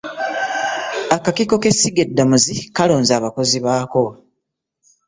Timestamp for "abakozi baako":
3.15-4.03